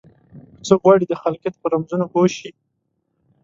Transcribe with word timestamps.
که 0.55 0.59
څوک 0.67 0.79
غواړي 0.85 1.05
د 1.07 1.13
خلقت 1.23 1.53
په 1.57 1.65
رمزونو 1.73 2.05
پوه 2.13 2.27
شي. 2.37 2.49